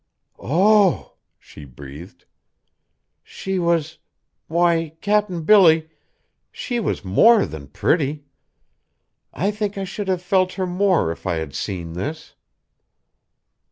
[0.39, 2.25] "Oh!" she breathed,
[3.21, 3.99] "she was
[4.47, 5.91] why, Cap'n Billy,
[6.51, 8.25] she was more than pretty!
[9.31, 12.33] I think I should have felt her more if I had seen this."